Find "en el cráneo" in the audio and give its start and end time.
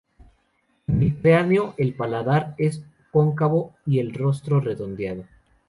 0.87-1.75